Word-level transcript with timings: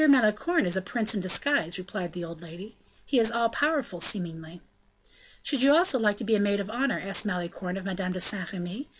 Malicorne 0.09 0.65
is 0.65 0.75
a 0.75 0.81
prince 0.81 1.13
in 1.13 1.21
disguise," 1.21 1.77
replied 1.77 2.13
the 2.13 2.23
old 2.23 2.41
lady, 2.41 2.75
"he 3.05 3.19
is 3.19 3.31
all 3.31 3.49
powerful, 3.49 3.99
seemingly." 3.99 4.59
"Should 5.43 5.61
you 5.61 5.75
also 5.75 5.99
like 5.99 6.17
to 6.17 6.23
be 6.23 6.35
a 6.35 6.39
maid 6.39 6.59
of 6.59 6.71
honor?" 6.71 6.99
asked 6.99 7.23
Malicorne 7.23 7.77
of 7.77 7.85
Madame 7.85 8.13
de 8.13 8.19
Saint 8.19 8.51
Remy. 8.51 8.89